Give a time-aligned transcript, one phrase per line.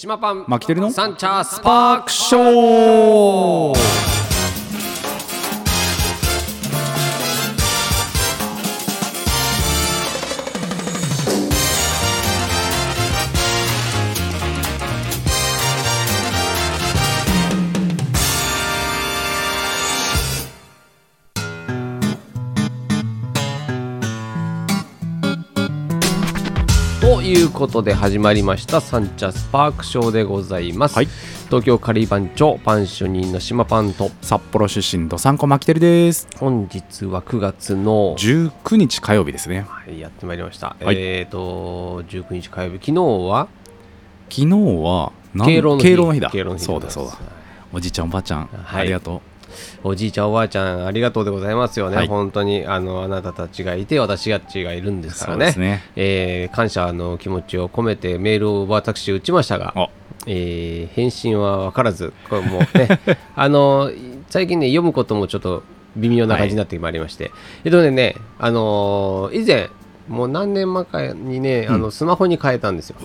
[0.00, 0.44] 島パン。
[0.46, 0.92] マキテルの？
[0.92, 4.07] サンチャースパークショー
[27.58, 31.08] ことで始まりましたサンチャースパークショーでございます、はい。
[31.46, 34.12] 東京カリー番長パンショニーの島パンと。
[34.22, 36.28] 札幌出身ドサンコマキテルです。
[36.36, 39.66] 本日は9月の19日火曜日ですね。
[39.68, 40.96] はいやってまいりました、はい。
[40.98, 42.76] えっ、と19日火曜日。
[42.76, 42.92] 昨日
[43.28, 43.48] は？
[44.30, 45.12] 昨日は
[45.44, 46.20] 敬老の日。
[46.20, 46.30] だ。
[46.30, 47.18] 敬老の日そうだそうだ。
[47.72, 48.80] おじいちゃんおばあちゃん、はい。
[48.82, 49.20] ありがと
[49.84, 52.06] おじいちゃんおばあちゃんありがとうでございますよね、はい。
[52.08, 55.54] 本当にあのあなたたちがいて私たちがいるんでうすからね。
[55.56, 55.82] ね。
[55.96, 59.88] えー感謝の気持ちを込めてメールを私打ちましたが、あ
[60.26, 63.00] えー返信は分からずこれもうね
[63.36, 63.90] あの
[64.28, 65.62] 最近ね読むこともちょっと
[65.96, 67.30] 微妙な感じになってまいりまして、
[67.64, 69.70] えっとねあのー以前
[70.08, 72.96] もう何年前かにね、あのスマホに変えたんですよ。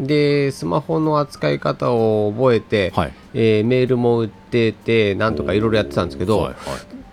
[0.00, 3.12] でスマホの扱い方を覚えて、はい。
[3.34, 6.54] えーメールも打っててなんとかいろいろやってたんですけど、はい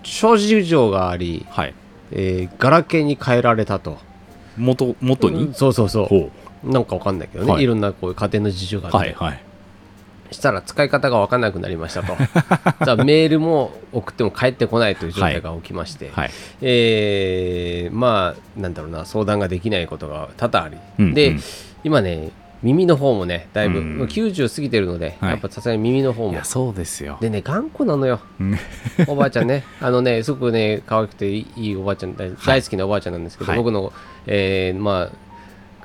[0.02, 1.74] 諸事情があり、はい、はい、
[2.12, 3.98] えーガラケーに変えられたと。
[4.56, 6.06] 元元に、そうそうそう。
[6.06, 6.30] ほ
[6.64, 7.62] なんかわかんないけどね、はい。
[7.62, 9.45] い、ろんなこういう家庭の事情があうって、はいはい
[10.30, 12.16] したら使い方が分かんなくなりましたと。
[12.84, 16.30] じゃあメールも送っても返ってこないという状態が起きまして、はい。
[16.62, 21.40] えーまあなんだろうな相談ができないことが多々あり、うんで、うん。
[21.84, 22.30] 今ね
[22.62, 24.02] 耳の方もねだいぶ、うん。
[24.02, 25.30] 90過ぎてるので、はい。
[25.30, 26.44] やっぱさすがに耳の方も。
[26.44, 27.18] そうですよ。
[27.20, 28.20] でね頑固なのよ。
[28.40, 28.58] うん。
[29.06, 29.64] おばあちゃんね。
[29.80, 33.58] あのねすごくね可愛くていいいいおばあちゃん大大好きなおばあちゃんなんですけど、はい。
[33.58, 33.92] 僕の、
[34.26, 35.26] えーまあ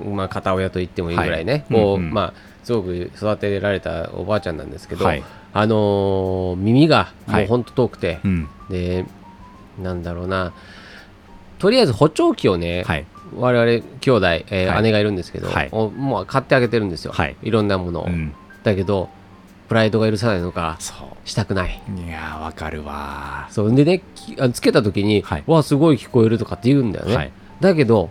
[0.03, 2.13] まあ片親と言ってもいいぐらいね、こう、はいうんうん。
[2.13, 5.23] まあすごく育てられたおばあちゃんなんですけど、はい。
[5.53, 7.45] あのー耳がもはい。
[7.45, 8.47] うほんと遠くて、うん。
[8.69, 9.05] で
[9.81, 10.53] なんだろうな。
[11.59, 13.05] とりあえず補聴器をね、はい。
[13.35, 14.83] 我々兄弟、えーはい。
[14.83, 15.49] 姉がいるんですけど、
[15.91, 17.35] もう買ってあげてるんですよ、はい。
[17.43, 18.33] ろんなものを、うん。
[18.63, 19.09] だけど
[19.67, 20.93] プライドが許さないのかそ
[21.23, 21.81] したくない。
[21.89, 23.47] ういやーわかるわ。
[23.49, 23.75] そう。
[23.75, 24.01] でね
[24.53, 25.43] つけた時に、はい。
[25.47, 27.31] わあすごい聞こえるとかって言うんだよね、はい。
[27.61, 28.09] だけど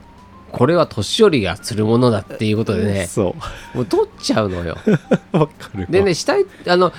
[0.53, 3.35] これは年寄りがするものだっていうことでねそ
[3.75, 4.77] もう取っちゃうのよ。
[5.33, 5.87] う わかるわ。
[5.89, 6.93] でね下いあの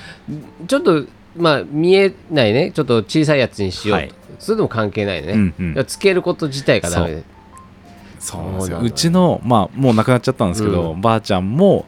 [0.66, 1.04] ちょっと
[1.36, 2.72] まあ見えないね。
[2.72, 4.14] ちょっと小さいやつにしようと、はい。
[4.38, 5.84] それでも関係ないね、うんうん。
[5.86, 7.22] つけること自体がダメで。
[8.18, 8.42] そう。
[8.42, 8.78] なんですよ。
[8.78, 8.84] よ。
[8.84, 11.86] うちのまあもう亡くなっちゃったんですけど、うばあちゃんも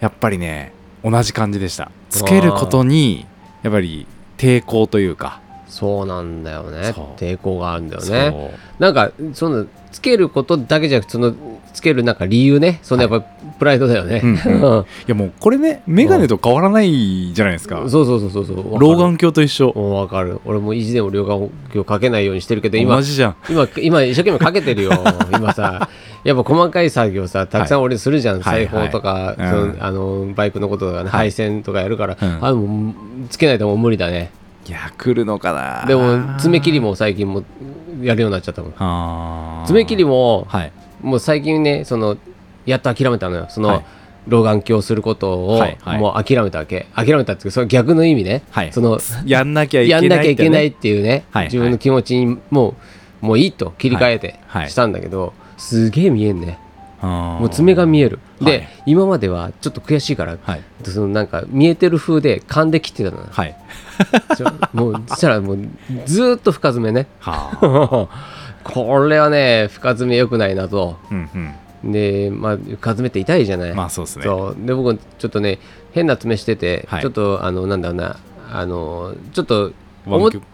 [0.00, 0.72] やっぱりね
[1.04, 1.90] 同じ感じでした。
[2.08, 3.26] つけることに
[3.62, 4.06] やっぱり
[4.36, 6.92] 抵抗というかそうなんだよね。
[7.16, 8.82] 抵抗があるんだよそねう。
[8.82, 11.32] なんかそのつけることだけじゃなくてその
[11.72, 12.80] つけるなんか理由ね。
[12.82, 14.80] そのやっぱプライドだよね、うんうん。
[14.80, 17.88] いやもうこれね眼鏡と変わらないじゃないですか。
[17.88, 19.72] そうそうそうそうそう老眼鏡と一緒。
[19.74, 20.40] うんわかる。
[20.44, 23.36] 俺も意地でも老眼鏡かけないようにしてるけど今同じじゃん。
[23.48, 24.92] 今今一生懸命かけてるよ。
[25.32, 25.88] 今さ
[26.24, 31.30] やっぱ細かい作業さたくさん俺するじゃん、はい裁縫とか、はいそのうんあのバイクのこととかね、はい。
[31.30, 32.38] 配線とかやるから、うん。
[32.44, 32.94] あもう
[33.28, 34.30] つけないともう無理だね
[34.66, 35.86] いや来るのかな。
[35.86, 37.42] でも爪切りも最近も
[38.02, 39.66] やるようになっちゃったもん。
[39.66, 40.72] 爪切りもはい。
[41.02, 42.16] もう最近ねその
[42.66, 43.46] やっと諦めたのよ。
[43.48, 43.84] その、はい。
[44.28, 45.98] 老眼鏡をすることをはいはい。
[45.98, 46.86] もう諦めたわけ。
[46.94, 48.72] 諦めたっていうかその逆の意味ね、はい。
[48.72, 51.44] そのやんなきゃいけないやんなきゃいけないっっていうね、はい。
[51.46, 52.76] 自分の気持ちにも
[53.22, 54.62] うもういいと切り替えてはい。
[54.62, 54.70] はい。
[54.70, 56.46] したんだけど、すげえ見えんね。
[56.46, 56.69] て
[57.06, 58.68] ももう爪が見える、で、はい。
[58.86, 60.62] 今まではちょっと悔しいから、はい。
[60.84, 63.22] そのなんか見えてる風で勘で切ってたの。
[63.22, 63.56] よはい。
[64.72, 65.58] もうそしたらもう
[66.06, 67.06] ずーっと深爪ね。
[67.20, 68.40] はあ。
[68.62, 70.98] これはね深爪良くないなと。
[71.10, 71.30] うん
[71.82, 71.92] うん。
[71.92, 74.24] でまあ深爪って痛いじゃない、まあそうですね。
[74.24, 74.56] そう。
[74.58, 75.58] で僕ちょっとね
[75.92, 77.02] 変な爪してて、はい。
[77.02, 78.16] ちょっとあのなんだろうな
[78.52, 79.72] あのちょっと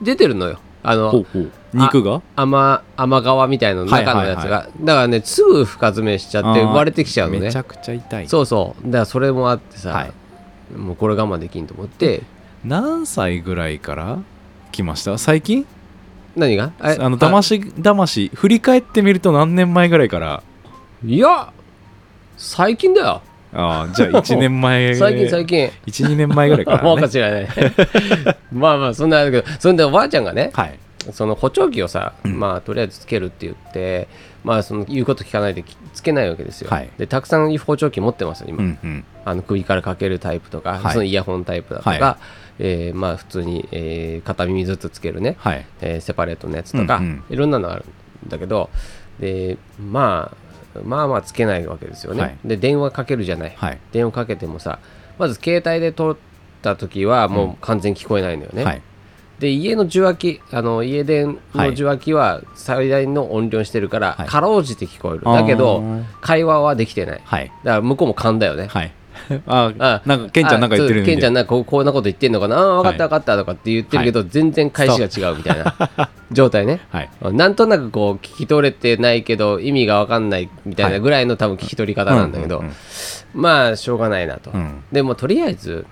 [0.03, 1.51] 出てるのよあのほうほう。
[1.75, 2.23] 肉が？
[2.37, 7.41] 甘甘皮みたいなの中のやつが、はいはいだからねすぐ深爪しちゃって割れてきちゃうのね。
[7.41, 8.29] めちゃくちゃ痛い。
[8.29, 8.85] そうそう。
[8.87, 10.13] だからそれもあってさ、はい。
[10.77, 12.23] もうこれ我慢できんと思って。
[12.65, 14.19] 何歳ぐらいから
[14.73, 15.19] 来ました？
[15.19, 15.67] 最近？
[16.37, 16.73] 何が？
[16.81, 20.43] ああの騙し騙し振り返ってみると何年前ぐらいから？
[21.05, 21.53] いや
[22.37, 25.71] 最近だよああじゃあ1年前最 近最近。
[25.87, 27.49] 12年前ぐらいから、 もうかね、しらない
[28.53, 30.79] まあまあそんなだけどそんでおばあちゃんがねはい。
[31.13, 32.39] その補聴器をさ、うん。
[32.39, 34.09] まあとりあえずつけるって言って
[34.43, 36.89] まあその言うこと聞かないできつけないわけですよ、はい。
[36.99, 39.05] でたくさん補聴器持ってます今、うんうん。
[39.25, 40.93] あの首からかけるタイプとか、はい。
[40.93, 42.19] そのイヤホンタイプだとか、は
[42.59, 45.67] えーまあ普通に、えー片耳ずつつけるね、はい。
[45.81, 47.23] えーセパレートのやつとか、うんうん。
[47.31, 47.85] いろんなのある
[48.27, 48.71] んだけど
[49.21, 50.37] でまあ
[50.85, 52.39] まあまあつけないわけですよね、はい。
[52.45, 53.79] で電話かけるじゃない、はい。
[53.93, 54.79] 電話かけてもさ
[55.19, 56.17] まず携帯で撮っ
[56.63, 58.83] た時はもう完全に聞こえないのよね、はい。
[59.39, 64.29] で家の受話器あの家電の受話器は最大の音量にしてるから、はい。
[64.29, 65.25] かろうじて聞こえる。
[65.25, 66.05] だけあどー。
[66.21, 67.19] 会話はできてない。
[67.19, 68.93] だかはいら向こうも勘だよね、はい
[69.47, 76.81] ああなんかケンちゃんなんか言ってるあそうケンちゃんんでなんかこうこんなこと言ってんのかな、あ分かった分かったとかって言ってるけど、全然返しが違うみたいな状態ね。
[76.91, 77.11] はい。
[77.33, 82.65] なんとなくこう聞き取れてないけど意味が分かんないみたいなぐらいの多分聞き取り方なんだけど、
[83.35, 84.83] まあしょうがないなと、うん。
[84.93, 85.87] でもとりあえず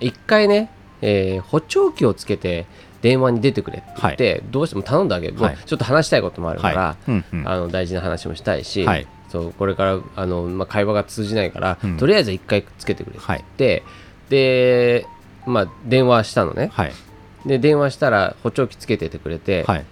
[0.00, 0.70] 一回ね、
[1.02, 2.66] えー補聴器をつけて
[3.02, 5.30] 電話に出てくれって言って、どうしても頼んだけ。
[5.30, 5.58] ど、はい。
[5.64, 7.10] ちょっと話したいこともあるから、はい。
[7.10, 7.48] うんうん。
[7.48, 11.96] あの大事な話もしたいし、はいそうこれからあの、まあ、会話が通じないから、うん。
[11.98, 13.84] とりあえず一回つけてくれってはい言って、
[14.30, 15.06] で、
[15.46, 16.70] まあ、電話したのね。
[16.72, 16.92] はい。
[17.46, 19.84] で電話したら補聴器つけててくれて、はい。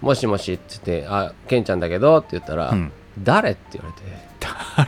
[0.00, 2.92] もしもしって言って「あケンちゃんだけど」って言ったら「うん。
[3.18, 4.24] 誰?」って言われて。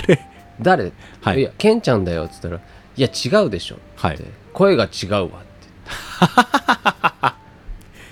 [0.09, 0.21] 誰
[0.61, 0.93] 「誰?」
[1.23, 1.41] はい。
[1.41, 2.57] いやケンちゃんだよ」って言ったら
[2.97, 4.19] 「いや違うでしょ」って、はい。
[4.53, 5.37] 声が違うわ」って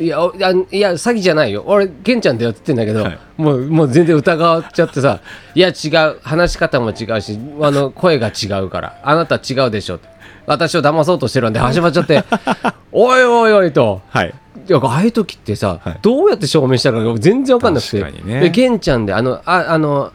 [0.01, 1.63] いやおいやいや詐欺じゃないよ。
[1.67, 3.19] 俺ケンちゃんだよって言ってんだけど、はい。
[3.37, 5.21] もうもう全然疑っちゃってさ
[5.55, 10.01] 「いや違う話し方も違うしあの声が違うからあなた違うでしょ」
[10.47, 12.25] 私を騙そうとしてるんで始まっちゃって
[12.93, 14.03] 「おいおいおい」と。
[14.09, 14.35] はい。
[14.67, 15.99] いやああいう時ってさ、はい。
[16.03, 18.41] どうやって証明したら全然わかんなくて確かにね。
[18.41, 20.11] でケンちゃんであのああの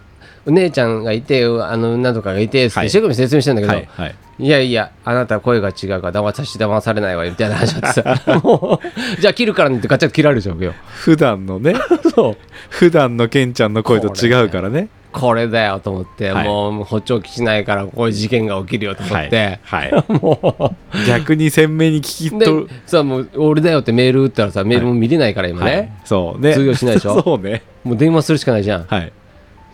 [0.46, 2.88] お姉ちゃんがいてあのなんとかがいてってはい。
[2.88, 10.74] 一生懸命説明してんだけど、はいはいいやいや、あなた声が違うから騙さし騙されないわよみたいな話になってさ、 もう、じゃあ切るからねってガチャッと切られちゃうよ。
[10.88, 11.76] 普段のね。
[12.16, 12.38] そう。
[12.70, 14.88] 普段のケンちゃんの声と違うからね。
[15.12, 16.48] これだよと思って、はい。
[16.48, 20.76] もう補聴器しないからこういう事件が起きるよと思って、はい、はい、 も
[21.08, 26.54] 逆に鮮明に聞き取る、さ、もう俺だよってメール打ったらさ、メールも見れないから今ね、はい、そうね。
[26.54, 27.22] 通用しないでしょ？
[27.26, 27.64] そうね。
[27.84, 28.86] もう電話するしかないじゃん。
[28.86, 29.12] はい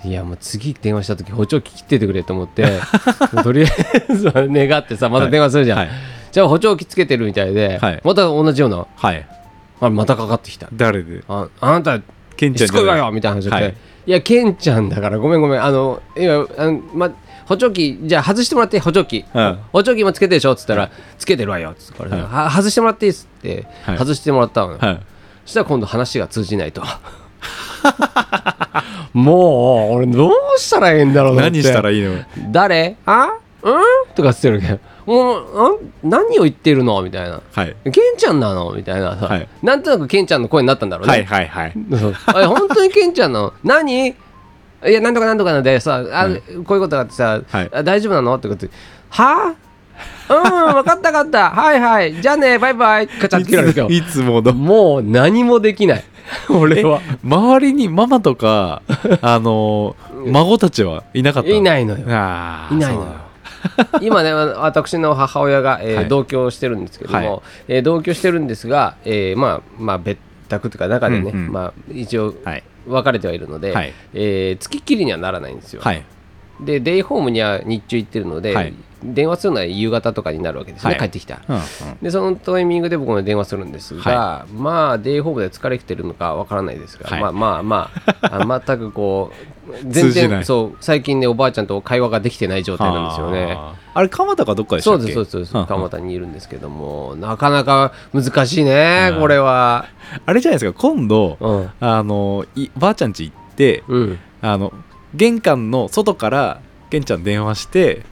[0.06, 2.80] いやもう次電話した時補聴器切っててくれと思って
[3.44, 3.68] とりあ
[4.10, 5.90] えず願ってさまた電話するじゃん、はい。
[6.32, 8.02] じゃあ補聴器つけてるみたいで、はい。
[8.04, 8.86] また同じような。
[8.96, 9.28] はい。
[9.82, 10.68] あまたかかってきた。
[10.74, 11.24] 誰で？
[11.28, 12.00] ああなた
[12.36, 13.76] ケンちゃんしつこいわよみたいな話で、はい。
[14.06, 15.64] い、やケンちゃんだからごめんごめん。
[15.64, 17.10] あの今あの、ま、
[17.46, 19.60] 補聴器じゃあ外してもらって補聴器、うん。
[19.72, 20.52] 補聴器もつけてでしょ？
[20.52, 23.98] っつったら、つけてるわよっつってから、は外してもらっていいっつって、はい。
[23.98, 24.78] 外してもらったの。
[24.78, 26.82] そしたら今度話が通じないと
[29.14, 32.16] もう俺どうしたらいいんだろう何したらいいの？
[32.52, 32.98] 誰？
[33.06, 33.30] あ？
[33.64, 33.74] うん？
[34.16, 34.80] とかっつってるけど。
[35.06, 37.02] もう何を言ってるの？
[37.02, 37.42] みたいな。
[37.54, 37.76] はい。
[37.92, 38.74] ケンちゃんなの？
[38.74, 39.48] みたいなさ、はい。
[39.64, 41.74] なんとなくケンちゃんの声になったんだろうね、はいはいはい。
[42.48, 43.54] 本当にケンちゃんなの？
[43.64, 44.08] 何？
[44.08, 44.16] い
[44.84, 47.70] やなんとかなんとかなんでさあ、はいこういうことがあってさ、はい。
[47.74, 48.36] あ大丈夫なの？
[48.36, 48.48] って。
[48.48, 48.72] ことで
[49.10, 49.56] は？
[50.28, 51.52] あうん分かった分かった。
[51.52, 52.22] はいはい。
[52.22, 53.08] じゃあねバイバイ。
[53.08, 54.54] カチャって切られるよいつもの。
[54.54, 56.04] もう何もできない
[56.50, 57.02] 俺は。
[57.24, 58.82] 周りにママとか
[59.22, 59.96] あの
[60.28, 62.06] 孫たちはいなかったいないのよ。
[62.06, 63.06] いないのよ。
[64.02, 66.08] 今ね私の母親が、えーはい。
[66.08, 67.40] 同居してるんですけども、はい。
[67.68, 70.20] えー同居してるんですが、えーまあまあ別
[70.50, 71.52] 宅というか中でね、うんうん。
[71.52, 72.64] まあ、一応はい。
[72.88, 73.94] 分かれてはいるので、はい。
[74.14, 76.04] えー月きりにはならないんですよ、はい。
[76.60, 78.74] でデイホームには日中行ってるので、はい
[79.14, 81.00] 電話するのは夕方とかになるわけですね、はい。
[81.00, 81.62] 帰ってきたうんうん。
[82.02, 87.22] でそのタイミングで僕も電話するんですが、はまあデイホームで疲れきてるのかわからないですが、はい。
[87.22, 87.90] まあまあま
[88.22, 89.56] ああ全くこう
[89.88, 93.58] 全然そう最近ねおばあちゃんと会話ができてない状態なんですよね。
[93.94, 95.58] あれ蒲田かどっかでしたそうっけそうですそうです。
[95.58, 95.66] んん。
[95.66, 99.20] 蒲田にいるんですけどもなかなか難しいねうん。
[99.22, 99.86] これは。
[100.26, 101.72] あれじゃないですか今度うん。
[101.80, 104.20] あのいばあちゃん家行ってうん。
[104.42, 104.74] あの
[105.14, 108.04] 玄関の外からケンちゃん電話して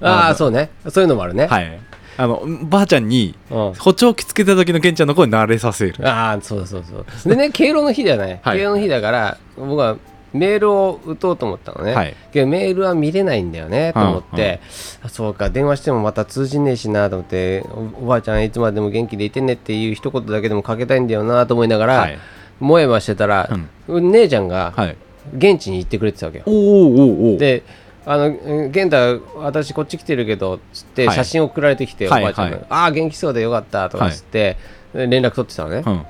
[0.00, 0.70] ああのそうね。
[0.88, 1.80] そういうのもあるね、はい。
[2.16, 3.74] あのばあちゃんにうん。
[3.74, 6.08] 補聴器つけた時のケンちゃんの声慣れさせる。
[6.08, 8.58] ああそうそうそうでね 敬老の日だよね、はい。
[8.58, 9.96] 敬老の日だから僕は
[10.32, 12.14] メールを打とうと思ったのね、はい。
[12.32, 14.60] けどメールは見れないんだよねと思って、
[15.02, 17.64] あそうか電話してもまた通じねえしなと思って
[17.98, 22.18] おおばあちゃんいつまでも元気でいてねっていう一言だけでもかけたいんだよなと思いながら、はい。
[22.60, 23.48] もえましてたら、
[23.88, 24.96] 姉ちゃんがはい。
[25.36, 27.00] 現地に行ってくれてたわけよ、おーおー
[27.32, 27.36] おー。
[27.36, 27.62] で
[28.06, 31.16] あのうん健太私こっち来てるけどつってはい。
[31.16, 32.66] 写真送られてきて、はいおばあちゃんが、はい。
[32.70, 34.56] ああ元気そうでよかったとかつって、
[34.94, 36.06] 連絡取ってたのね、うん。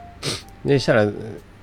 [0.68, 1.06] でしたら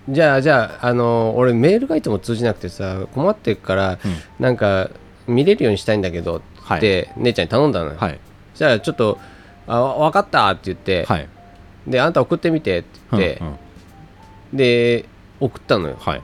[0.10, 4.00] じゃあじゃあ、あの俺メールがいつも通じなくてさ困ってるから、うん。
[4.40, 4.90] なんか
[5.28, 6.42] 見れるようにしたいんだけど
[6.76, 8.20] って、姉ちゃんに頼んだのよ、はい。
[8.54, 9.18] そしたらちょっと
[9.68, 11.30] あ分かったって言って、はい。
[11.88, 13.42] であんた送ってみてって言って、
[14.54, 15.06] で
[15.40, 15.96] 送ったのよ。
[16.00, 16.22] はい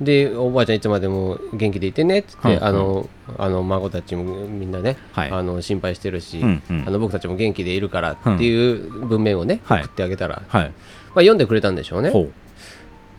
[0.00, 5.30] でおばあちゃんいつまでも元気でいてねっって、うんあのあの孫たちもみんなね、はい。
[5.30, 6.84] あの心配してるし、うんうん。
[6.86, 9.82] あの僕たちも元気でいるからっていう文面をね、はい。
[9.82, 10.62] 送ってあげたら、はい。
[10.62, 10.70] まあ、
[11.16, 12.10] 読んでくれたんでしょうね。
[12.10, 12.28] こ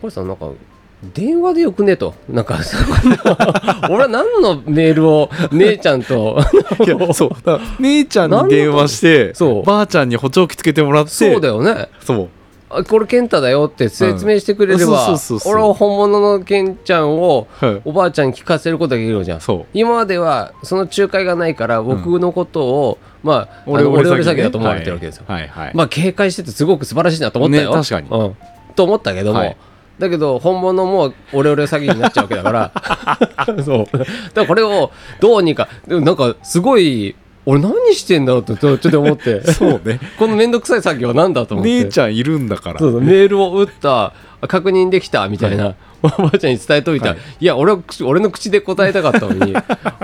[0.04, 0.50] れさなんか
[1.14, 2.58] 電話でよくねとなんか
[3.90, 6.40] 俺は何のメールを姉ちゃんと
[7.78, 9.62] 姉ちゃんに電話してそう。
[9.62, 11.10] ばあちゃんに補聴器つけてもらって。
[11.10, 11.88] そうだよね。
[12.00, 12.22] そう。
[12.22, 12.28] あ
[12.68, 14.90] これ健太だよって説明してくれれうん。
[14.90, 17.82] ば、俺は本物の健ちゃんをはい。
[17.84, 19.40] おばあちゃんに聞かせることができるじゃん。
[19.72, 25.24] 今まではその仲介がないから僕のことを、まあ俺オレオレ詐欺だと思われてるわけですよ、
[25.74, 28.08] まあ警戒しててすごく素晴らしいなと思ったよ、ね確かに。
[28.08, 28.36] うん、
[28.74, 29.56] と思ったけども、はい。
[29.98, 32.72] だけど本物もオレオレ詐欺になっちゃうわけだから。
[33.64, 33.98] そう。
[33.98, 37.16] だからこれをどうにかなんかすごい
[37.50, 39.40] 俺何してんだろうってちょっと思って。
[39.52, 39.98] そうね。
[40.18, 41.84] この面倒くさい作業は何だと思って。
[41.84, 42.78] 姉ちゃんいるんだから。
[42.78, 43.00] そうそう。
[43.00, 44.12] メールを打った
[44.46, 47.18] 確認できたみたいな、おばあちゃんに伝えといた、はい。
[47.40, 47.74] い、や俺
[48.04, 49.54] 俺の口で答えたかったのに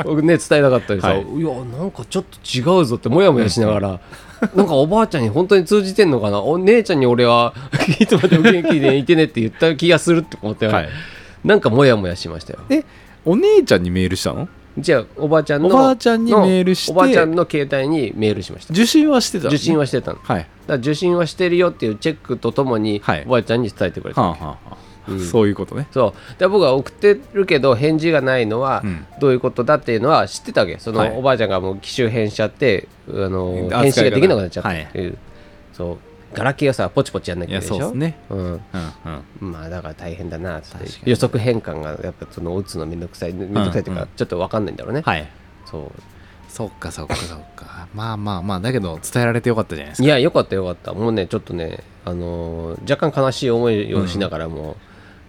[0.05, 1.19] 僕ね伝えたかったりさ、はい。
[1.19, 1.49] い、や
[1.79, 4.01] なんかちょっと違うぞってもやもやしながら、
[4.57, 6.41] なんかおばあちゃんに本当に通じてんのかな？
[6.41, 7.53] お姉ちゃんに俺は
[8.01, 10.89] いつまでも元気でいてねって言った気がするって思って、はい。
[11.45, 12.61] なんかもやもやしましたよ。
[12.71, 12.85] え
[13.27, 14.49] お姉ちゃんにメールしたの？
[14.77, 18.73] じゃあおばあちゃんのおばあちゃんにのメールしておばあちゃんの携帯にメールしました。
[18.73, 19.51] 受信はしてたの？
[19.51, 20.19] 受信はしてたの。
[20.23, 20.47] はい。
[20.67, 23.25] ら受信はしてるよっていうチェックとともに、はい。
[23.27, 24.77] おばあちゃんに伝えてくれた、はあはあはあ。
[25.07, 25.21] うん。
[25.21, 25.87] そういうことね。
[25.93, 26.41] そう。
[26.41, 29.07] で僕は送ってるけど返事がないのはうん。
[29.21, 30.79] どういうことだっていうのは知ってたわけ。
[30.79, 31.17] その、はい。
[31.17, 35.19] おばあちゃんがもう機種変しちゃってあの返信ができなくなっちゃったはいっていう、
[35.73, 35.99] そう
[36.35, 37.89] ガラケーがさポチポチやんなきゃいけないでしょ？
[37.89, 38.19] そうですね。
[38.31, 38.39] うん。
[38.39, 38.61] うん
[39.43, 39.53] うん。
[39.53, 40.69] まあだから大変だなって。
[41.05, 45.29] 予測変換がやっぱその打つのめんどくさいめんどくさいっていうか、うんうんちょっと分かんないんだろうね、はい。
[45.65, 46.03] そう。
[46.49, 47.89] そっかそっかそっか。
[47.95, 50.93] まあまあまあだけど伝えられてよかったじゃないですいかやよかったよかった。
[50.93, 54.77] もうねちょっとねあのー若干悲しい思いをしながらも、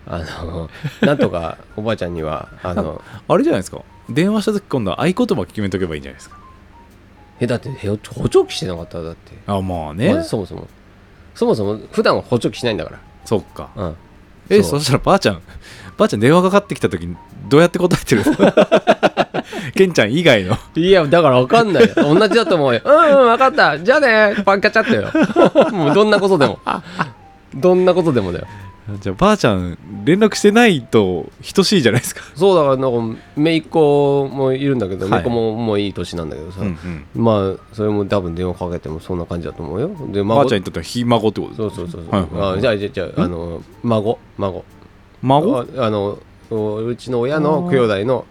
[0.08, 0.70] あのー
[1.06, 3.82] なんとかおばあちゃんにはあの あれじゃないですか。
[4.10, 6.38] 電話した時今度は合言葉決めとけばいいんじゃないですか。
[7.40, 9.02] えだってへ補聴器してなかった？
[9.02, 9.32] だって。
[9.48, 10.68] あまあね、まずそもそも
[11.36, 12.92] そもそも普段は補聴器しないんだか
[13.26, 13.70] そっか。
[13.76, 13.96] らうん。
[14.50, 15.42] えそそうしたらばあちゃん
[15.98, 17.16] ばあちゃん電話かかってきた時に
[17.50, 18.24] どうやって答えてる？
[19.76, 20.58] ケンちゃん以外の。
[20.76, 21.94] いやだから分かんないよ。
[21.96, 22.82] 同じだと思うよ。
[22.86, 23.80] うんうん分かった。
[23.80, 24.36] じゃあね。
[24.46, 25.72] パンカチャってよ。
[25.72, 26.60] もうどんなことでも。
[27.54, 28.48] どんなことでもだよ
[29.02, 32.22] じゃあばあちゃん連絡してないと等しいじゃないですか。
[32.36, 35.12] そうだからなんか姪っ子もいるんだけどはい。
[35.14, 36.68] 姪っ子ももういい年なんだけどさ、うん
[37.16, 37.24] うん。
[37.24, 39.90] まあそれも多分電話かけてもそんな感じだと思うよ。
[40.12, 42.58] でばあちゃんにとってはひ孫ってことそうそうそうそう、はいはいはい。
[42.60, 44.64] あじゃあじゃあじゃああの孫孫。
[45.24, 45.58] 孫？
[45.58, 46.20] あああの
[46.52, 48.26] おうちの親の兄弟の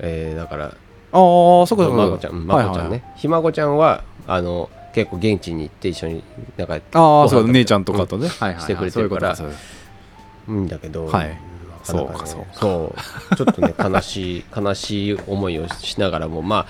[0.00, 0.74] えーだから
[1.12, 6.24] あーそっかそっか孫ちゃん、うん孫ちゃんね、ひ孫ちゃんはあの結構現地に行って一緒に
[6.56, 8.62] なんかああそう姉ちゃんとかとね、はいはいはい。
[8.62, 9.64] してくれてるからそういうこと。
[9.64, 9.75] か
[10.52, 11.38] んだけど、はい。
[11.88, 12.92] なかなかねそうかそ
[13.32, 16.66] うちょっとね悲しい 悲しい思いをしながらもまあ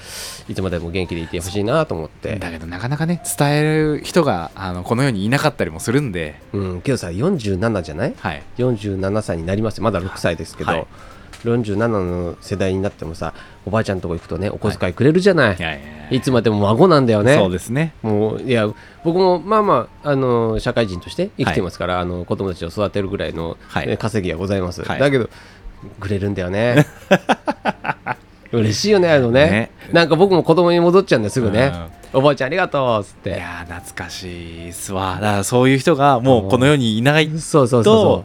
[0.47, 2.37] いつまでも元気でいてほしいなと思って。
[2.37, 6.35] だけどなかなかね伝える人があのこの世にいなかったりもするんで。
[6.53, 8.15] うんけどさ47じゃない？
[8.19, 8.43] はい。
[8.59, 9.85] 47歳になりますよ。
[9.85, 10.87] まだ6歳ですけど、はい
[11.45, 15.97] 47の世代になってもさおばあちゃんとこ行くとねお小遣いくれるじゃない、いいやいや。
[16.11, 17.35] いやつまでも孫なんだよね。
[17.35, 17.93] そうですね。
[18.03, 18.69] もういや
[19.05, 23.87] 僕もまあまああの社会人として生きてますから、あの子供たちを育てるぐらいの、はい。
[23.89, 25.01] ね稼ぎがございます、はい。
[25.01, 25.29] だけど
[25.99, 26.87] くれるんだよね。
[28.53, 29.51] 嬉しいよねあのね。
[29.51, 29.71] ね。
[29.93, 31.73] なんか僕も子供に戻っちゃうんですぐね、
[32.13, 35.15] おばあちゃんありがとうっつっいてやー懐かしいっすわ。
[35.15, 38.25] だからそういう人がもうこの世にいないそうそうと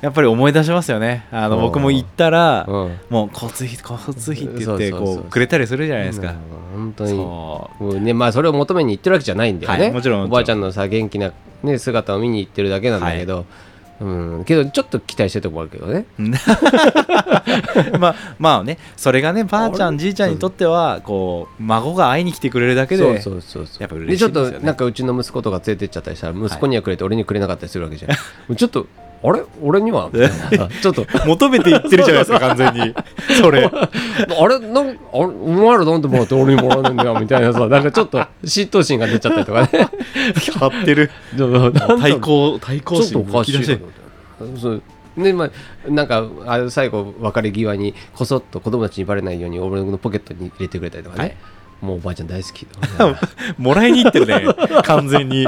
[0.00, 1.26] やっぱり思い出しますよね。
[1.30, 1.62] あのうん。
[1.62, 6.30] 僕も行ったらうん、もう交通費交通費って言ってこうくれたりするじゃないですか。
[6.30, 7.10] うん本当に。
[7.10, 10.24] そもうねまあそれを求めに行ってるわけじゃないんだよね、はいもちろん。
[10.24, 13.44] おばあちゃんのさ元気な、ね、姿を見に行ってるだけなんだけど、
[14.00, 14.04] う
[14.40, 14.44] ん。
[14.44, 16.06] けどちょっと期待してるとこあるけどね。
[16.18, 16.22] う
[17.98, 24.58] まあまあねそれがねばあちゃんじいちゃんにとってはこう孫が会いに来てくれるだけでそうそうそうやっぱ嬉しいんですよね。
[24.60, 28.16] となんかうちの息子とか連れてっちゃったりしたら息子にはくれて俺にくれなかったりするわけじゃん。
[28.56, 28.86] ちょっと
[29.22, 29.42] あれ？
[29.62, 30.10] 俺には？
[30.82, 31.04] ちょっと。
[31.26, 32.94] 求めて言ってるじゃないですか完全に。
[33.40, 33.64] それ。
[33.70, 34.58] あれ？
[34.58, 37.68] なんお前らなんでもらって俺にもらわねえんだよみたいなさ。
[37.68, 39.68] なんかちょっと嫉妬心が出ちゃったりとかね。
[40.58, 41.10] 張ってる。
[42.00, 43.64] 対抗対抗ちょっと心おかしい
[44.58, 44.82] そう。
[45.18, 45.50] でま
[45.86, 51.36] あなんかあれ最後別れ際にこそっと子供たちにバレないように俺のポケットに入れてくれたりとかね、はい
[51.80, 52.66] もうおばあちゃん大好き
[53.58, 54.44] もらいに行ってるね。
[54.84, 55.46] 完全に。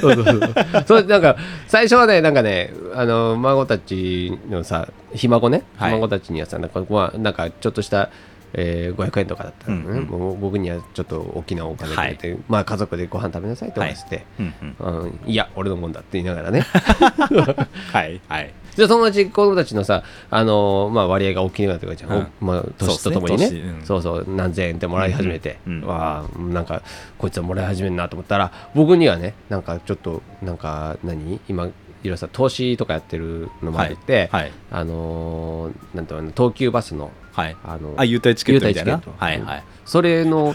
[0.00, 0.84] そうそうそう。
[0.86, 5.90] それなんか最初はねなんかねあの孫たちのさひ孫ね、はい。
[5.90, 8.10] ひ孫たちにはさなんか,、まあ、なんかちょっとした
[8.54, 10.04] えー500円とかだったのね、うんうん。
[10.06, 15.00] もう僕にはちょっと大きなお金くれて、まあ家族でご飯食べなさいとかっつって、うんうん。
[15.02, 16.64] うん、いや俺のもんだって言いながらね。
[17.92, 22.28] はいはいでそのうち子供たちのさ、あのーまあ、割合が大きくなってくるじゃん、うん。
[22.40, 23.50] おまあ、年とともにね。
[23.50, 23.50] ね。
[23.50, 23.60] 年。
[23.62, 23.84] うん。
[23.84, 24.26] そうそう。
[24.28, 25.82] 何千円ってもらい始めて、うん。
[25.82, 25.88] うん。
[25.88, 26.82] わあなんか
[27.18, 31.40] こいつはもらい始めるなと思ったら僕にはねなんかちょっとなんか何？
[31.48, 31.72] 今ろ
[32.04, 34.52] いろさ投資とかやってるのもあって、はい。
[34.70, 37.56] あのーなんていうの東急バスのはい。
[37.64, 38.92] あのあ優待チケットみたいな？
[38.92, 39.24] 優待チケット。
[39.24, 39.64] はいはい。
[39.84, 40.54] それの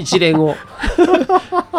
[0.00, 0.56] 一連を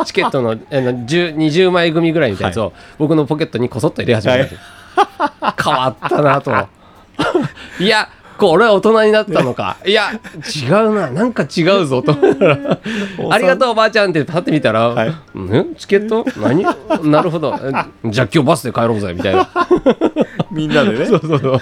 [0.05, 4.59] チケットのあの10 20枚組ぐらいみたいなやつを僕のポケットにこそっと入れ始めたんですよ、
[5.63, 6.51] 変わったなと。
[7.79, 9.77] いやこう俺は大人になったのか。
[9.87, 10.11] いや。
[10.13, 11.09] 違うな。
[11.09, 12.13] なんか違うぞと。
[13.31, 15.09] ありがとうおばあちゃんってパッて見たら、はい。
[15.09, 15.75] ん？
[15.77, 16.25] チケット？
[16.41, 16.65] 何？
[17.09, 17.57] なるほど。
[17.63, 17.71] え
[18.09, 19.47] じゃあ今日バスで帰ろうぜみたいな。
[20.51, 21.05] みんなでね。
[21.05, 21.61] そうそうそう。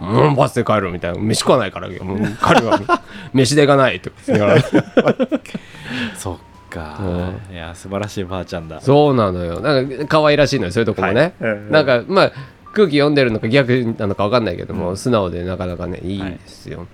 [0.00, 1.18] うん、バスで帰るみたいな。
[1.18, 3.02] 飯食わないから、もう彼は。
[3.32, 4.62] 飯代がないって言いながら。
[6.16, 6.36] そっ
[6.70, 6.98] か。
[7.50, 8.80] ういや素晴らしいばあちゃんだ。
[8.80, 9.60] そうなのよ。
[9.60, 11.34] なんか可愛らしいのよ、そういうとこもね。
[11.40, 11.50] はい。
[11.52, 12.32] うんなんか、まあ、
[12.72, 16.18] 空気読んでるのか逆なのか分かんないけども、素直でなかなかね、い。
[16.18, 16.86] いですよ。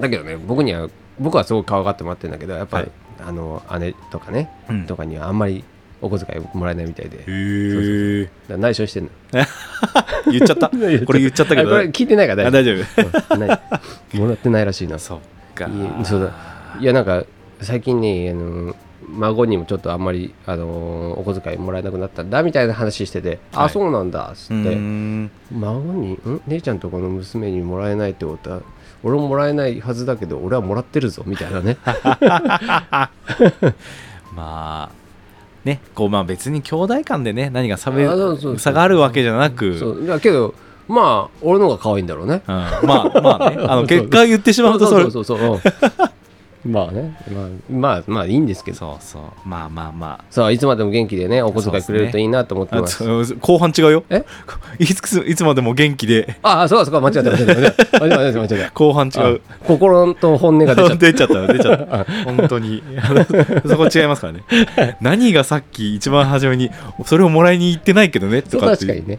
[0.00, 2.92] だけどね、僕には、僕はすごく可愛がってもらってるんだけど、やっぱり、はい。
[3.28, 4.86] あの姉とかね、うん。
[4.86, 5.64] とかにはあんまり
[6.02, 9.10] お小遣いもらえないみたいで、へえら内緒してんの。
[10.30, 10.68] 言っちゃった？
[11.06, 11.70] これ言っちゃったけど？
[11.70, 13.36] あこれ聞いてないからあ大丈夫。
[13.38, 14.18] ない。
[14.18, 14.98] もらってないらしいな。
[15.00, 15.18] そっ
[15.54, 15.68] か。
[16.04, 16.32] そうだ。
[16.80, 17.24] いやなんか
[17.62, 18.76] 最近ねあの
[19.08, 23.38] 孫にもちょっとあんまりあのお小遣いもらえなくなったんだみたいな話してて、はい。
[23.66, 24.54] あそうなんだっつって。
[24.54, 25.30] ん。
[25.52, 26.40] 孫にん？
[26.48, 28.62] 姉ちゃんとこの娘にもらえないってことは
[29.04, 31.76] 俺ももらえないはずだけど俺はもらってるぞみたいなね。
[34.34, 34.90] まあ
[35.64, 37.92] ねこうまあ別に兄弟間でね何が差
[38.58, 39.78] 差があるわけじゃなく。
[39.78, 40.54] そういやけど
[40.88, 42.42] まあ俺の方が可愛いんだろうね。
[42.46, 42.54] うん。
[42.54, 43.56] まあまあね。
[43.68, 46.15] あの結果言ってしまうとそれそうそうそうそう、うん
[46.66, 47.16] まあね。
[47.30, 48.76] まあまあまあいいんですけど。
[48.76, 49.22] そうそう。
[49.44, 53.04] まあまあまさあいつまでも元気でねお小遣いくれるといいなと思ってます。
[53.04, 54.04] そう後半違うよ。
[54.10, 54.24] え？
[54.78, 56.38] いついつまでも元気で。
[56.42, 58.70] ああそうかそうか間違えた間違えた間違えた間違えた。
[58.74, 59.40] 後半違う。
[59.48, 60.96] あ心と本音が 出ちゃった。
[60.96, 62.04] 出ちゃった出ちゃった。
[62.24, 62.82] 本当に。
[63.66, 64.96] そこ違いますからね。
[65.00, 66.70] 何がさっき一番初めに
[67.04, 69.18] それをもらいに行ってないけどねそうとかって確かにね。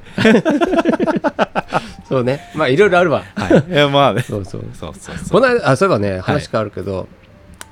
[2.07, 2.49] そうね。
[2.55, 3.23] まあいろいろあるわ。
[3.35, 3.73] はい。
[3.73, 4.21] いやまあね。
[4.21, 4.65] そうそう。
[4.73, 5.29] そうそうそう。
[5.29, 7.07] この間あそういえばね話変わるけど、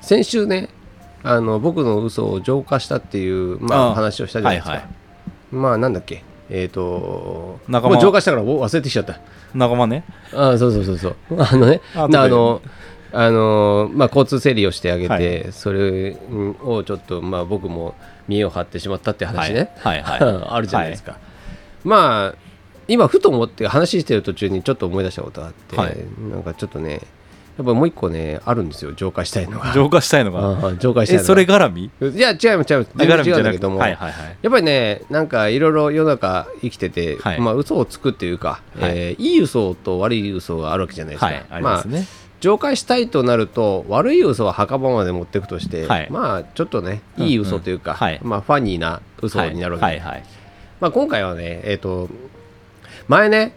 [0.06, 0.68] 先週ね
[1.24, 3.94] あの僕の嘘を浄化したっていう、まあ、ああ。
[3.96, 4.88] 話をしたじゃないですか、はいはい。
[5.50, 6.22] まあなんだっけ？
[6.48, 7.94] えっ、と仲間。
[7.94, 9.18] もう浄化したからお忘れてきちゃった。
[9.52, 10.04] 仲間ね。
[10.32, 11.16] ああそうそうそうそう。
[11.42, 12.62] あのねあの
[13.12, 15.52] あのまあ交通整理をしてあげて、はい。
[15.52, 16.16] それ
[16.62, 17.96] をちょっとまあ僕も
[18.28, 20.02] 見栄を張ってしまったって話ね、はい。
[20.02, 20.20] はい。
[20.20, 20.46] はい。
[20.48, 21.18] あるじゃないですか、
[21.82, 22.34] まあ
[22.86, 25.96] 今ふと思って話してる途中にちょっと思い出したことがあって、はい。
[26.30, 27.00] なんかちょっとね
[27.56, 29.72] やっぱもう一個ねあるんですよ浄化したいのが。
[29.74, 30.40] 浄化したいのが。
[30.40, 31.24] ああ浄化したいのが。
[31.24, 31.90] えそれ絡み？
[32.14, 32.90] いや違います違います。
[32.96, 34.36] 全然違うんだけども、はいはいはい。
[34.42, 37.40] やっぱりねなんかいろいろ世の中生きてて、はい。
[37.40, 38.92] まあ嘘をつくっていうか、はい。
[38.94, 42.06] えーいい嘘と悪い嘘があるわけじゃないですか、はいありますね。
[42.40, 46.08] 浄化したいとなると悪い嘘は墓場まで持っていくとして、はい。
[46.10, 47.96] まあちょっとねいい嘘というか、うん。
[47.96, 48.20] うんはい。
[48.22, 50.22] まあファニーな嘘になるわけで、はいはいはい。
[50.78, 52.10] まあ、今回はねえっ、と
[53.08, 53.54] 前ね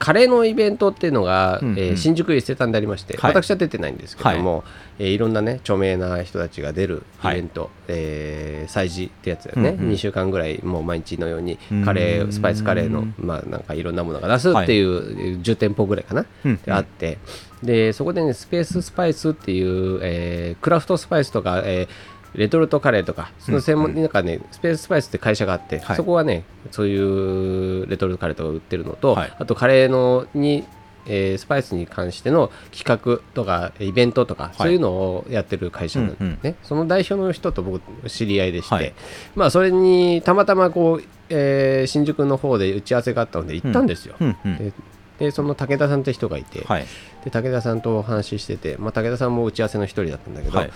[0.00, 1.78] カレーのイベントっていうのが、うんうん。
[1.78, 3.30] えー新宿伊勢丹でありまして、はい。
[3.32, 4.64] 私は出てないんですけども、
[4.98, 5.04] い。
[5.04, 16.56] えーいろんなね著名な人たちが出るイベント、えー催事ってやつだよね、うんうん2週間ぐらいもう毎日のようにうんカレースパイスカレーのまあなんかいろんなものが出すっていう、10店舗ぐらいかな、うん。
[16.56, 17.18] であって。
[17.62, 24.08] でそこでねスペーススパイスっていう、えークラフトスパイスとか、えーレトルトカレーとかその専門になん。
[24.08, 25.96] かね、スペーススパイスって会社があって、はい。
[25.96, 29.32] そこはねそういうレトルトカレーとか売ってるのと、はい。
[29.38, 30.64] あとカレーのに、
[31.06, 36.38] えースパイスに関しての企画とかイベントとか、そういうのをやってる会社なんで、ね。
[36.44, 38.92] うんその代表の人と僕知り合いでして、はい。
[39.34, 44.56] まあそれにたまたまこう、えー新宿の方で打ち合わせがあったので行ったんですよ、うんうん。
[44.58, 44.72] で
[45.18, 46.86] でその武田さんって人がいて、はい。
[47.24, 50.70] で武田さんとお話ししてて、まあ、武田さんも打ち合わせの一人だったんだけど、はい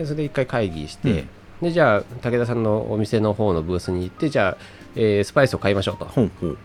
[0.00, 1.28] でそれで一回会議して、うん。
[1.62, 4.62] でじゃあ武田さんのお店の方のブースに行ってじゃあ、
[4.96, 6.06] えースパイスを買いましょうと。
[6.06, 6.58] ほうほう。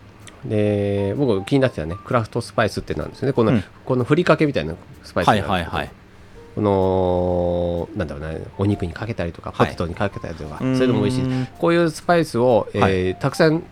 [0.46, 1.96] で僕気になってたね。
[2.04, 3.32] クラフトスパイスってなんですよね。
[3.32, 3.64] この,、うん。
[3.84, 5.90] このふりかけみたいなスパイスはいるはいはい
[6.54, 9.72] このなんだろうねお肉にかけたりとかポはい。
[9.72, 10.74] テトにかけたりとか、うーん。
[10.76, 11.46] それでも美味しい。
[11.58, 13.62] こういうスパイスを、えーはたくさん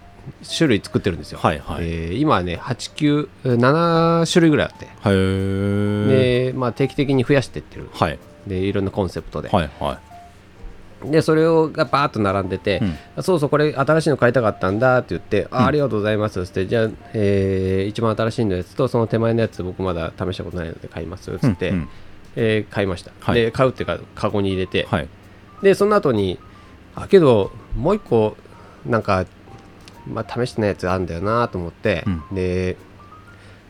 [0.56, 1.84] 種類作ってるんですよ、はいはい。
[1.86, 4.86] えー今はね897種類ぐらいあって。
[6.48, 7.88] で、まあ、定期的に増やしていってる。
[7.92, 10.00] はいでいろんなコンセプトで、はいは
[11.04, 12.96] でそれをがバーッと並んでて、うん。
[13.16, 15.58] あそうそうこれ新しいの買いたかったんだって言って、うん。
[15.58, 21.88] あありがとうございますってじゃあ、えー一番新しいのやつとその手前のやつ僕まだ試したことないので買いますっつって、うんうん。
[22.36, 23.34] えー買いました、はい。
[23.34, 25.08] で買うっていうかカゴに入れて、はい。
[25.62, 26.38] でその後に
[26.94, 28.36] あけどもう一個
[28.86, 29.26] なんか、
[30.06, 32.76] まあ、試してないやつあるんだよなと思って、うで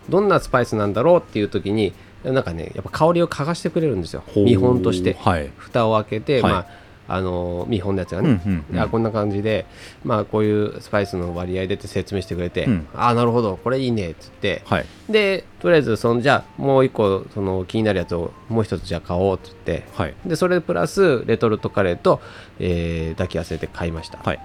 [0.08, 4.22] どんなスパイスなんだろうっていう時になんかねやっぱ香りを嗅がしてくれるんですよ。
[4.36, 5.16] 見本として。
[5.20, 5.50] はい。
[5.56, 6.52] 蓋を開けて、はい。
[6.52, 8.88] まああの見本のやつがね、うんうんうん。
[8.88, 9.66] こんな感じで、
[10.04, 12.86] まあ、こういうスパイスの割合でって説明してくれて、うん。
[12.94, 14.86] ああなるほどこれいいねっつって、はい。
[15.10, 19.84] でとりあえずそのじゃあもう一個その気になるやつをもう一つじゃあ買おうっつって。
[19.92, 20.14] はい。
[20.24, 22.22] でそれプラスレトルトカレーと、
[22.58, 24.40] えー抱き合わせて買いました、はい。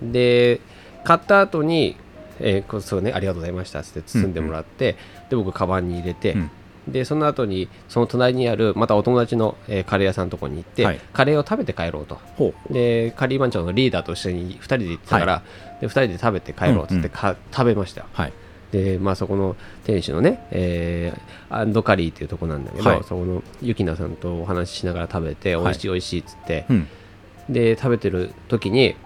[0.00, 0.62] で
[1.04, 1.96] 買った後に、
[2.40, 4.96] えーこそうねありがとうございましたっつって包んでもらって、
[5.28, 6.50] で僕カバンに入れて、うん
[6.88, 11.00] でその後にその隣にあるまたお友達の、えーカレー屋さんのとこに行って、はい。
[11.12, 12.16] カレーを食べて帰ろうと。
[12.36, 15.42] ほでカリーマンチョのリーダーと一緒に2人で行ってたから、
[15.80, 18.06] で2人で食べて帰ろうっつってか、食べましたよ。
[18.12, 18.32] はい。
[18.72, 23.02] でまあそこの店主のね、えーアンドカリーっていうとこなんだけど、はい。
[23.04, 25.64] そこのユキナさんとお話ししながら食べてはい。
[25.64, 26.88] 美味しい美味しいっつって、うん。
[27.48, 28.96] で食べてる時に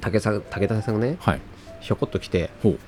[0.00, 1.40] 武さん武田さんがねはい。
[1.80, 2.78] ひょこっと来てほう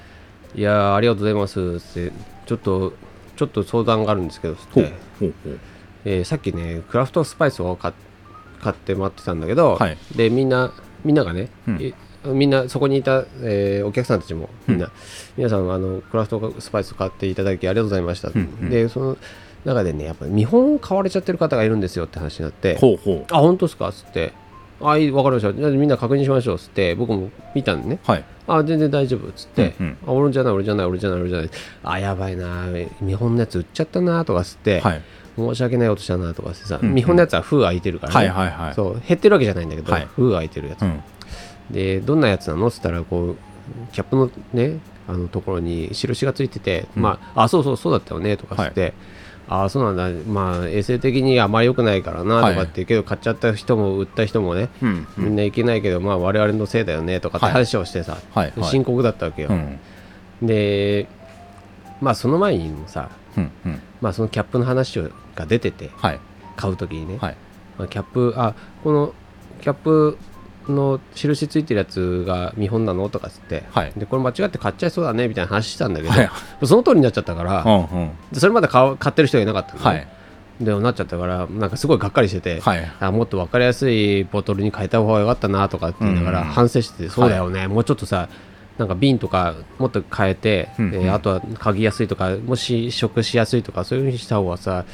[0.54, 2.12] 「いやーありがとうございます」って
[2.46, 2.94] ちょっと
[3.36, 4.60] ちょっと相談があるんですけどつ
[6.04, 7.94] えーさっきねクラフトスパイスを買っ
[8.62, 9.98] 買って待ってたんだけど、はい。
[10.16, 10.72] でみんな
[11.04, 11.78] みんながね、うん。
[11.80, 11.92] え
[12.24, 14.90] みんなそこにいた、えーお客さんたちもみんな、
[15.36, 18.70] 皆さんあのクラフトスパイス買っていただきありがとうございました、うんうん。
[18.70, 19.18] でその
[19.64, 23.26] 中でねやっぱ見本買われちゃってる方がいるんですよって話になってほうほう。
[23.30, 23.90] あ本当ですか？
[23.90, 24.32] っつって
[24.80, 25.52] あいい分かりました。
[25.52, 27.98] じゃあみんな確認しましょうっつって僕も見たんでね。
[28.04, 28.24] はい。
[28.46, 29.96] あ全然大丈夫っつって、うんうん。
[30.06, 31.50] あ俺じゃない俺じゃない俺じゃない俺じゃない。
[31.82, 32.66] あやばいな
[33.00, 35.02] 見本のやつ売っちゃったなとかっつって、はい。
[35.36, 36.94] 申し訳ないことしたなとかってさ、うんうん。
[36.94, 38.16] 見本のやつは封開いてるから、ね。
[38.16, 38.74] はいはいはい。
[38.74, 40.06] そう減ってるわけじゃないんだけど、はい。
[40.14, 41.02] 封開いてるやつ、うん。
[41.70, 43.36] でどんなやつなのっつったらこう
[43.92, 47.02] キャップのねあのところに印がついてて、うん。
[47.02, 48.92] まああそうそうそうだったよねとかっつって、
[49.48, 50.30] ああそうなんだ。
[50.30, 55.06] まあ衛生的にあまり良くないからなとかって、はいけど買っちゃった人も売った人もね、うん。
[55.16, 57.52] みんないけないけどまあ我々のせいだよねとかってはい。
[57.52, 58.70] 話をしてさ、はいはい。
[58.70, 59.78] 深刻だったわけよ、うん。
[60.42, 61.06] で
[62.00, 63.80] まあその前にもさ、うんうん。
[64.00, 65.00] まあ、そのキャップの話
[65.34, 66.20] が出ててはい。
[66.56, 67.36] 買う時にね、はい。
[67.78, 69.14] まあキャップあこの
[69.60, 70.18] キャップ
[70.68, 73.92] の印ついてるやつが見本なのとかっつって、はい。
[73.96, 76.30] でこれ間違って買っちゃいそうだねみたいな話したんだけど、はい。
[76.64, 78.10] その通りになっちゃったから、うんうん。
[78.32, 80.08] でそれまで買う買ってる人がいなかったのね、はい。
[80.60, 82.92] でなっちゃったからなんかすごいがっかりしてて、はい。
[83.00, 88.28] あもっと分かりやすいボトルに変えた方がよかったなとかって言いながらうん反省してて、そうだよね、もうちょっとさ
[88.78, 94.84] なんか瓶とかもっと変えて、うんであとは嗅ぎやすいとかもし試食しやすいとかそういうふうにした方がさ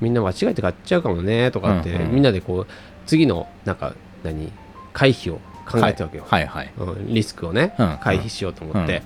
[0.00, 2.14] みんな間違えて買っちゃうかもねとかって、うんうん。
[2.14, 2.66] みんなでこう
[3.06, 4.50] 次のなんか何？
[4.92, 6.46] 回避を考えたわけよ、はい。
[6.46, 9.02] はいうんリスクをね、うん回避しようと思って、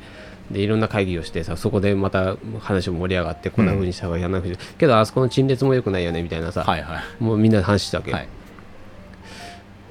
[0.50, 7.22] でいろんな会議をしてさそこでまた話も盛り上がってこんな風にした方がやんなくて、けどあそこの陳列も良くないよねみたいなさ、はいはい。
[7.22, 8.28] もうみんなで話してたわけよ、はい。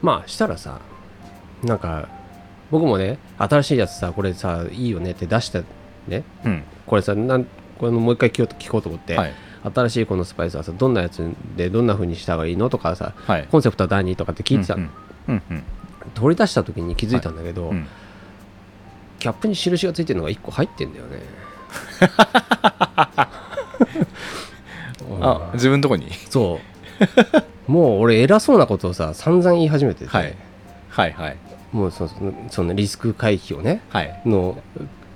[0.01, 0.79] まあしたらさ
[1.63, 2.10] なんか
[2.71, 5.62] 僕もね新しいやつさこれさいいよねって出した
[6.08, 6.23] ね。
[6.43, 6.63] うん。
[6.86, 7.45] これさなん
[7.77, 9.34] これもう一回聞こうと聞こうと思って、はい。
[9.73, 11.23] 新しいこのスパイスはさどんなやつ
[11.56, 13.47] でどんな風にした方がいいのとかさはい。
[13.49, 14.89] コンセプトは何とかって聞いてたの、うん。
[15.29, 15.63] うんうん
[16.13, 17.87] 取り出した時に気づいたんだけど、うん。
[19.19, 21.19] キャップに印がついてるのが1個入ってんだよね。
[25.21, 26.09] あ自分のとこに？
[26.29, 26.59] そ
[27.67, 27.71] う。
[27.71, 30.35] もう俺偉そうなことをさ散々言い始めてて、はい。
[30.89, 31.37] はいはい。
[31.71, 34.21] もうそそのそのリスク回避をねはい。
[34.25, 34.57] の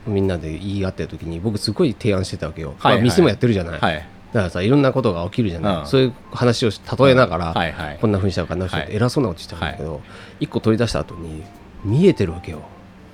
[0.05, 2.95] みんなで言い合ってる時に僕すごい提案してたわけよ、はいはい。
[2.95, 5.85] まあ店もやってるじゃない、はいだからさいろんなことが起きるじゃない、うん。
[5.87, 7.97] そういう話をし例えながら、はいはい。
[7.99, 10.01] こんなふうにしたうにしたらはい偉そうなことしてたんだけど、
[10.39, 11.43] 一個取り出した後に
[11.83, 12.61] 見えてるわけよ。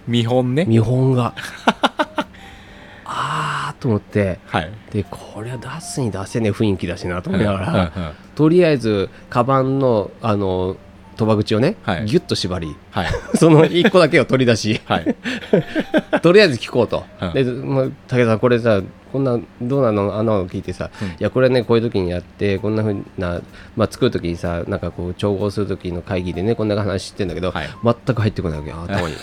[0.08, 0.66] 見本ね？
[0.66, 1.34] 見本が。
[3.06, 4.40] あーと思って。
[4.46, 4.72] はい。
[4.92, 10.76] でこれは出すに出せねえ雰囲気だしなと思いながら、うんうんとりあえずカバンのあの
[11.18, 12.06] 賭場口をね、はい。
[12.06, 13.08] ギュッと縛りはい。
[13.38, 15.16] その1個だけを取り出しはい。
[16.24, 17.34] とりあえず聞こうと、うん。
[17.34, 18.82] で、まあ、武田さんこれさ
[19.14, 20.16] こんなどうなの？
[20.16, 21.08] あの聞いてさ、うん。
[21.10, 23.42] いやこれねこういう時にやってこんなふうな、
[23.76, 27.70] まあ、作る時にさなんかこう調合する時の会議でねこんな話してんだけど、はい。
[27.84, 29.16] 全く入ってこないわけよ頭に。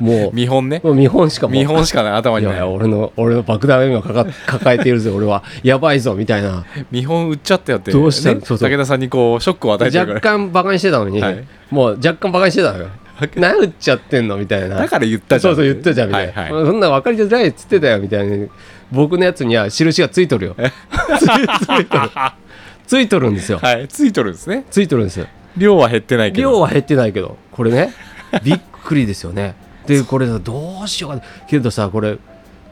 [0.00, 0.80] もう見本ね。
[0.84, 1.52] もう見本しかも。
[1.52, 5.42] 見本しかない頭にないいやいや俺の俺の爆弾を今かか抱えているぞ俺は。
[5.64, 6.64] やばいぞみたいな。
[6.90, 7.90] 見本売っちゃったよって。
[7.90, 8.40] どうしたね？
[8.44, 8.70] そうそう。
[8.70, 10.38] 武田さんにこうショックを与えてる若から。
[10.38, 11.44] 干バカにしてたのに、はい。
[11.70, 12.88] もう若干バカにしてたのよ
[13.36, 14.76] 何売っちゃってんのみたいな。
[14.76, 15.54] だから言ったじゃん。
[15.54, 16.66] そうそう言ったじゃんみたいな、はいはい。
[16.66, 18.46] そんな分かりづらいっつってたよみたいな。
[18.90, 20.56] 僕のやつには印がついとるよ。
[21.18, 21.28] つい
[21.64, 22.10] ついとる
[22.86, 23.88] ついとるんですよ、はい。
[23.88, 24.64] ついとるんですね。
[24.70, 25.26] ついとるんですよ。
[25.56, 26.50] 量は減ってないけど。
[26.50, 27.92] 量は減ってないけどこれね。
[28.42, 29.54] びっくりですよね。
[29.86, 31.16] でこれさどうしようか。
[31.16, 32.18] なけどさこれ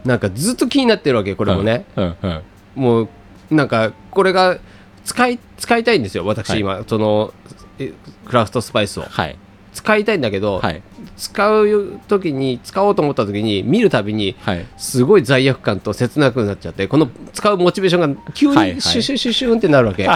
[0.05, 2.40] なんかずっと気になってるわけこれもね、うんうん
[2.74, 3.09] もう
[3.50, 4.57] なんかこれが
[5.05, 6.61] 使い使いたいんですよ私はい。
[6.61, 7.33] 今、その
[7.78, 7.92] え
[8.26, 9.05] クラフトスパイスを。
[9.09, 9.37] はい
[9.72, 10.82] 使いたいんだけど、はい。
[11.16, 14.66] 使う時に使おうと思った時に見るたびにはい。
[14.76, 18.74] すごい罪悪感と切なくなっちゃってこの使うモチベーションが急はいはい。
[18.74, 20.08] にシュシュシュシュンってなるわけ、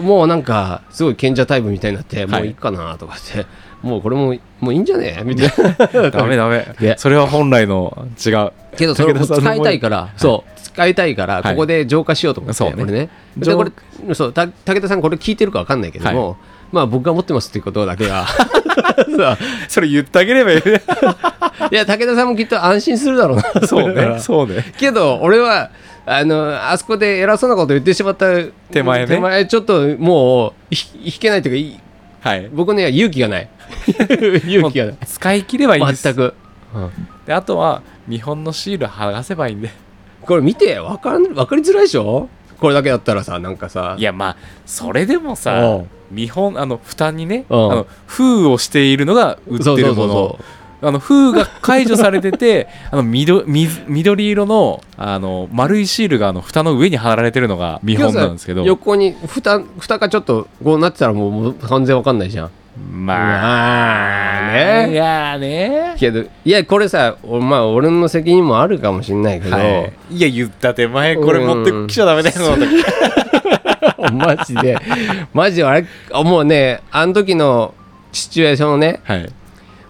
[0.00, 3.46] もうなんかすごい賢者タイプみたいになって、いもういいかなとかって
[3.82, 5.52] もうこれももういいんじゃねみたい
[6.02, 13.70] なダメダメねそれは本来の違うけどそれを使いたいから、そう使いたいからはいここで浄化しようと思って、そうねこれ
[14.06, 16.36] ねそうた武田さんこれ聞いてるか分かんないけども、
[16.74, 18.26] まあ僕が持ってますっていうことだけが
[19.68, 20.62] それ言ってあげればいい。
[20.64, 20.82] ね
[21.70, 23.66] いや武田さんもきっと安心するだろうな。
[23.66, 24.18] そうね。
[24.18, 24.64] そうね。
[24.76, 25.70] けど俺は
[26.04, 28.26] あのあそこで偉そうなこと言ってしまった
[28.70, 29.06] 手前ね。
[29.06, 31.74] 手前ちょっともうひ引けないという
[32.24, 32.50] かいはい。
[32.52, 33.48] 僕には勇気がない。
[34.46, 34.96] 勇気がない。
[35.06, 36.02] 使い切ればいいんです。
[36.02, 36.34] 全く、
[37.26, 39.70] であとは見本のシール剥がせばいいんで。
[40.22, 42.28] これ見て分かん分かりづらいでしょ？
[42.64, 45.86] これだけだったらさなんかさいやまあそれでもうさん。
[46.10, 47.68] 見本あの蓋にねあうん。
[47.76, 50.38] の封をしているのが売ってるもの。
[50.80, 58.64] あの封が解除されてて あの緑水緑色のあの丸いシールがあの蓋の上に貼られてるのが見本なんですけど。
[58.64, 64.92] 横に蓋蓋がちょっとこうなってたらもうもう完全わかんないじゃんままああね。
[64.92, 65.94] いやーね。
[65.96, 69.62] けどいやこれさおまあ俺の責任もあるかもしんないけど、は
[70.10, 72.36] い、いや言った手前これ持ってきちゃダメだよ
[74.12, 74.76] マジで。
[75.32, 77.74] マジであれあもうねあの時の
[78.12, 79.32] シチュエーションをねはい。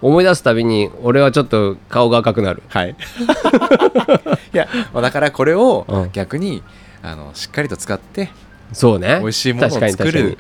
[0.03, 2.62] 思い出すたびに俺はちょっと顔が赤くなる。
[2.68, 2.90] はい。
[4.53, 6.11] いやまあだからこれをうん。
[6.12, 6.62] 逆に
[7.03, 8.29] あのしっかりと使って
[8.75, 9.20] そうね。
[9.23, 10.37] 美味しいものを作る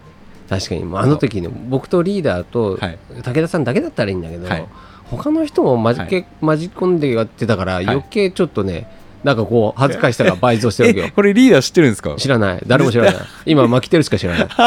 [0.48, 1.16] 確かにあの。
[1.16, 2.98] 時ね僕とリーダーとはい。
[3.22, 4.66] 武田さんだけだったらいいんだけど、はい。
[5.04, 8.88] 他の人も混じけ、混じ込んでやってたから余計ちょっとね
[9.22, 11.06] なんかこう恥ずかしさが 倍増してるわけよ。
[11.06, 12.14] えこれリーダー知ってるんですか？
[12.16, 12.62] 知らない。
[12.66, 13.14] 誰も知らない。
[13.46, 14.48] 今巻きてるしか知らない。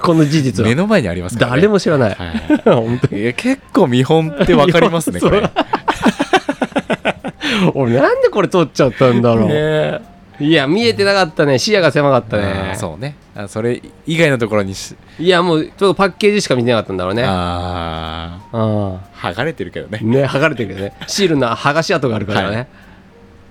[0.00, 0.68] この事実は。
[0.68, 2.62] 目の前にありますから、ね、誰も知らない、はい。
[2.64, 3.22] 本当に。
[3.22, 5.48] いや結構見本ってわかりますねこれ。
[7.74, 10.00] 俺なんでこれ取っちゃったんだろう、ね
[10.42, 11.58] いや見えてなかったね。
[11.58, 13.16] 視野が狭かったあねーそうね。
[13.34, 14.96] あそれ以外のところにし。
[15.18, 17.22] いやもうちょっとパッケージしか見てなかったんだろうね。
[17.24, 20.00] あああ剥がれてるけどね。
[20.02, 20.94] ね剥がれてるけどね。
[21.06, 22.68] シールの剥がし跡があるからね、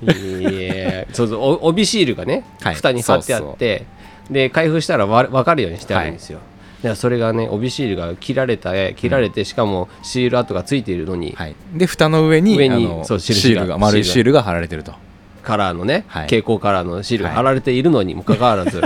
[0.01, 1.39] い、やそうそう。
[1.39, 2.75] お帯シールがね、はい。
[2.75, 3.85] 蓋に貼ってあって
[4.29, 6.39] で開封したらわ分かるようにしてあるんですよ、
[6.79, 11.55] だからそれがね帯シールが切られた切られて、しかもシール跡がついているのに、はい。
[11.73, 14.93] で蓋の上に上にそうシールが丸いシールが貼られてると
[15.41, 16.23] カラーのね、はい。
[16.23, 18.81] 蛍光カラーのシールが貼られているのにも かかわらず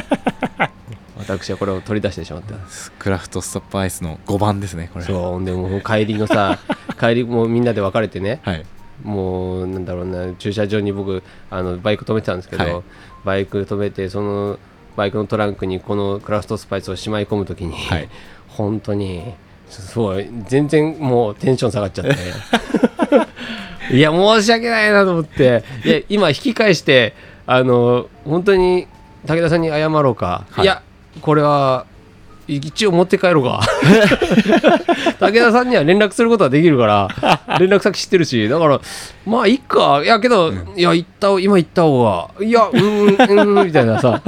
[1.18, 2.56] 私はこれを取り出してしまった。
[3.00, 5.06] クラフトストップアイスの5番ですねこれ。
[5.06, 6.60] そうでもう帰りのさ
[7.00, 8.66] 帰りもみんなで別れてねはい。
[9.04, 12.84] もうなんだろうな駐車場に僕あのバイク止めてたんですけど、はい。
[13.26, 14.60] バイク止めてその
[14.96, 18.10] バイクのトランクにこのクラフトスパイスをしまい込むときに、はい。
[18.48, 19.34] 本当に
[19.70, 22.16] すごい全然もうテンション下がっちゃって
[23.92, 25.64] いや申し訳ないなと思って。
[25.84, 27.14] いや今引き返して
[27.46, 28.88] あの本当に
[29.26, 30.66] 武田さんに謝ろうか、はい。
[30.66, 30.82] いや
[31.22, 31.86] これは
[32.48, 33.62] 一応持って帰ろうか。
[35.20, 37.08] 武田さんには連絡することはできるから
[37.60, 38.48] 連絡先知ってるし。
[38.48, 38.80] だから
[39.26, 40.02] まあいっか。
[40.04, 44.22] いやけど、いや行った今行った方がいやうんうんうん みたいなさ。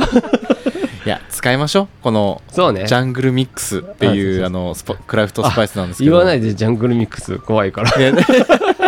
[1.06, 1.88] いや使いましょう。
[2.02, 2.86] このそうね。
[2.86, 6.12] ジャングルミックスっていうあのスパクラフトスパイスなんですけど。
[6.12, 7.38] 言わないでジャングルミックス。
[7.38, 7.92] 怖いから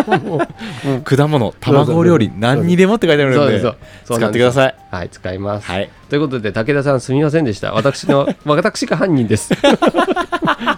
[1.04, 3.60] 果物卵料理何にでもって書いてあるんで
[4.04, 4.74] 使ってください。
[4.90, 5.90] はい使います、はい。
[6.08, 7.72] ということで武田さんすみませんでした。
[7.72, 9.54] 私の 私が犯人です。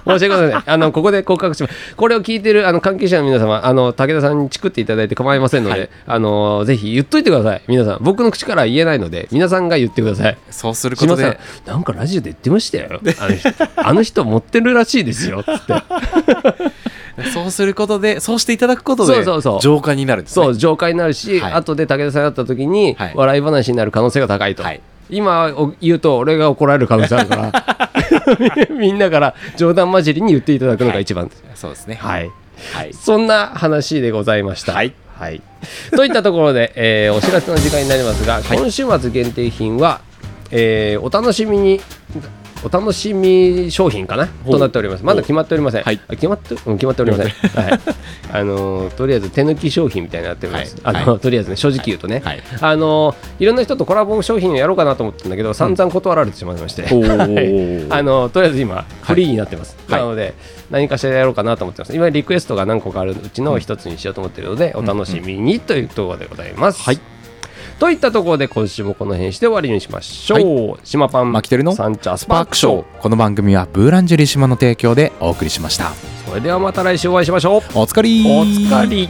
[0.04, 0.74] 申し訳ございません。
[0.74, 1.96] あのここで告白します。
[1.96, 5.88] これを聞いてるあの関係者の皆様あの武田さんにチクっていただいて構いませんので、はい。
[6.06, 7.62] あのぜひ言っといてください。
[7.68, 10.36] 皆さん僕の口からは言えないので皆さんが言ってください。
[10.50, 11.38] そうすることで。
[11.66, 13.00] なんかラジオで言ってましたよ。
[13.18, 15.42] あの人あの人持ってるらしいですよ。
[15.42, 15.72] つって
[17.32, 19.60] そうすることでそうしていただくことでそうそうそう。
[19.60, 20.44] 浄化になるんですね。
[20.44, 21.52] そう浄化になるし、はい。
[21.54, 23.12] 後で武田さんに会った時に、はい。
[23.14, 24.80] 笑い話になる可能性が高いと、はい。
[25.10, 27.52] 今お言うと俺が怒られる可能性あるから。
[28.76, 31.98] みんなから冗談交じりに言っていただくのが一番です、そうですね。
[32.00, 32.30] はい。
[32.72, 32.92] はい。
[32.92, 34.72] そんな話でございました。
[34.72, 34.94] はい。
[35.18, 35.40] はい、
[35.94, 40.00] といったところで、えーお知らせの時間になりますが、今週末限定品は、
[40.50, 41.80] えーお楽しみに
[42.64, 44.28] お楽しみ商品かな？
[44.28, 45.04] となっております。
[45.04, 45.82] まだ決まっておりません。
[45.82, 46.00] はい。
[46.06, 47.26] あ決まってうん決まっておりません。
[47.26, 47.80] はい。
[48.32, 50.76] あのーとりあえず手抜き商品みたいになっております。
[50.82, 50.96] はい。
[50.96, 52.42] あの、はとりあえずね正直言うとね、はい。
[52.60, 57.88] あのーいろんな人とコラボ商品をやろうかなと思ったんだけど、散々断られてしまいまして、おー。
[57.90, 57.98] はい。
[57.98, 60.00] あのとりあえず今フリーになってます、はい。
[60.00, 60.34] なので
[60.70, 61.94] 何かしらやろうかなと思ってます。
[61.96, 66.98] 今リクエストが何個かあるうちの一つにしようと思ってるので、お楽しみにというところでございます、はい
[67.78, 72.84] といったところで今週もこの辺して終わりにしましょう、島パンマキテルのサンチャススパークショー。
[73.00, 75.90] この番組はブーランジェリー島の提供でお送りしました。
[76.26, 77.62] それではまた来週お会いしましょう。
[77.74, 79.08] おつかりおつかり